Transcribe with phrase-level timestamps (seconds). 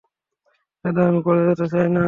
[0.85, 1.99] দাদা, আমি কলেজে যেতে চাই না।